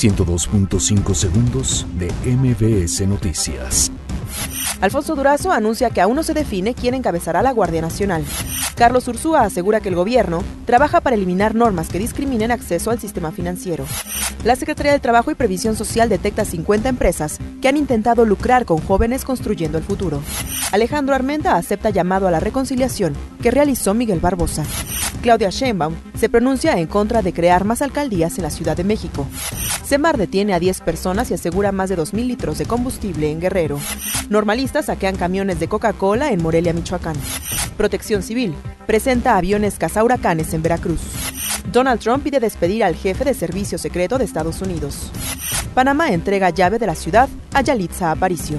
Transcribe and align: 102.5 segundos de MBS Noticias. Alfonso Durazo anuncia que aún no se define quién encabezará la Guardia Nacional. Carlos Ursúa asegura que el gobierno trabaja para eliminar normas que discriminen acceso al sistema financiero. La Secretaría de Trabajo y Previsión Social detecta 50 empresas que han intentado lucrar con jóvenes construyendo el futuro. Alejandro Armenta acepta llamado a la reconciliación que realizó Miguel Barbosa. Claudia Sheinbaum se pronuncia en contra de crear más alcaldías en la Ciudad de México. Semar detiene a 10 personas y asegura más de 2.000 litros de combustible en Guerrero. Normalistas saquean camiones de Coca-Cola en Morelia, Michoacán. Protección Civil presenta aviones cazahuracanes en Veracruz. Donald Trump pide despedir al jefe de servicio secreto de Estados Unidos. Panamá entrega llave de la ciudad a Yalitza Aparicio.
102.5 0.00 1.14
segundos 1.14 1.86
de 1.98 2.10
MBS 2.24 3.06
Noticias. 3.06 3.92
Alfonso 4.80 5.14
Durazo 5.14 5.52
anuncia 5.52 5.90
que 5.90 6.00
aún 6.00 6.16
no 6.16 6.22
se 6.22 6.32
define 6.32 6.72
quién 6.72 6.94
encabezará 6.94 7.42
la 7.42 7.52
Guardia 7.52 7.82
Nacional. 7.82 8.24
Carlos 8.76 9.06
Ursúa 9.08 9.42
asegura 9.42 9.82
que 9.82 9.90
el 9.90 9.94
gobierno 9.94 10.42
trabaja 10.64 11.02
para 11.02 11.16
eliminar 11.16 11.54
normas 11.54 11.90
que 11.90 11.98
discriminen 11.98 12.50
acceso 12.50 12.90
al 12.90 12.98
sistema 12.98 13.30
financiero. 13.30 13.84
La 14.42 14.56
Secretaría 14.56 14.92
de 14.92 15.00
Trabajo 15.00 15.32
y 15.32 15.34
Previsión 15.34 15.76
Social 15.76 16.08
detecta 16.08 16.46
50 16.46 16.88
empresas 16.88 17.36
que 17.60 17.68
han 17.68 17.76
intentado 17.76 18.24
lucrar 18.24 18.64
con 18.64 18.78
jóvenes 18.78 19.26
construyendo 19.26 19.76
el 19.76 19.84
futuro. 19.84 20.22
Alejandro 20.72 21.16
Armenta 21.16 21.56
acepta 21.56 21.90
llamado 21.90 22.28
a 22.28 22.30
la 22.30 22.38
reconciliación 22.38 23.14
que 23.42 23.50
realizó 23.50 23.92
Miguel 23.92 24.20
Barbosa. 24.20 24.64
Claudia 25.20 25.50
Sheinbaum 25.50 25.94
se 26.14 26.28
pronuncia 26.28 26.78
en 26.78 26.86
contra 26.86 27.22
de 27.22 27.32
crear 27.32 27.64
más 27.64 27.82
alcaldías 27.82 28.38
en 28.38 28.44
la 28.44 28.50
Ciudad 28.50 28.76
de 28.76 28.84
México. 28.84 29.26
Semar 29.84 30.16
detiene 30.16 30.54
a 30.54 30.60
10 30.60 30.80
personas 30.82 31.30
y 31.30 31.34
asegura 31.34 31.72
más 31.72 31.88
de 31.88 31.98
2.000 31.98 32.24
litros 32.24 32.58
de 32.58 32.66
combustible 32.66 33.30
en 33.30 33.40
Guerrero. 33.40 33.80
Normalistas 34.28 34.86
saquean 34.86 35.16
camiones 35.16 35.58
de 35.58 35.68
Coca-Cola 35.68 36.30
en 36.30 36.40
Morelia, 36.40 36.72
Michoacán. 36.72 37.16
Protección 37.76 38.22
Civil 38.22 38.54
presenta 38.86 39.36
aviones 39.36 39.76
cazahuracanes 39.76 40.54
en 40.54 40.62
Veracruz. 40.62 41.00
Donald 41.72 42.00
Trump 42.00 42.22
pide 42.22 42.38
despedir 42.38 42.84
al 42.84 42.94
jefe 42.94 43.24
de 43.24 43.34
servicio 43.34 43.76
secreto 43.76 44.18
de 44.18 44.24
Estados 44.24 44.62
Unidos. 44.62 45.10
Panamá 45.74 46.12
entrega 46.12 46.50
llave 46.50 46.78
de 46.78 46.86
la 46.86 46.94
ciudad 46.94 47.28
a 47.52 47.60
Yalitza 47.60 48.12
Aparicio. 48.12 48.58